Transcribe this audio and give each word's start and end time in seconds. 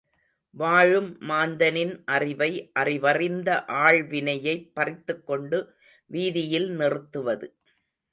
வாழும் 0.55 1.09
மாந்தனின் 1.21 1.91
அறிவை, 2.05 2.49
அறிவறிந்த 2.73 3.49
ஆள்வினையைப் 3.81 4.71
பறித்துக்கொண்டு 4.73 5.59
வீதியில் 6.11 6.69
நிறுத்துவது. 6.71 7.49